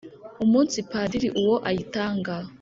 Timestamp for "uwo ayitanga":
1.41-2.35